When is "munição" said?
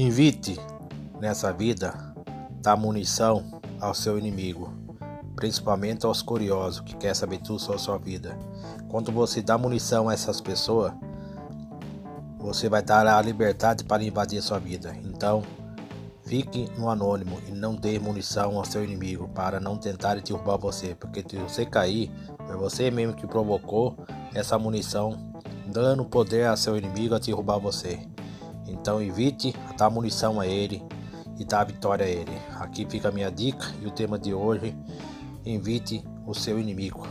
2.76-3.60, 9.58-10.08, 17.98-18.56, 24.60-25.34, 29.90-30.40